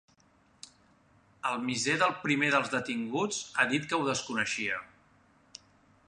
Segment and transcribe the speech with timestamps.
[1.49, 4.81] El misser del primer dels detinguts ha dit que ho desconeixia.